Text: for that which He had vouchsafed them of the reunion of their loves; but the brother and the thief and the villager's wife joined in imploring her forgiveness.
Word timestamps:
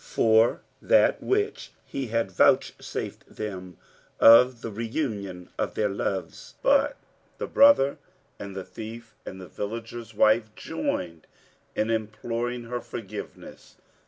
for 0.03 0.61
that 0.81 1.21
which 1.21 1.71
He 1.85 2.07
had 2.07 2.31
vouchsafed 2.31 3.35
them 3.35 3.77
of 4.19 4.61
the 4.61 4.71
reunion 4.71 5.49
of 5.59 5.75
their 5.75 5.89
loves; 5.89 6.55
but 6.63 6.97
the 7.37 7.45
brother 7.45 7.99
and 8.39 8.55
the 8.55 8.63
thief 8.65 9.13
and 9.27 9.39
the 9.39 9.47
villager's 9.47 10.15
wife 10.15 10.55
joined 10.55 11.27
in 11.75 11.91
imploring 11.91 12.63
her 12.63 12.81
forgiveness. 12.81 13.75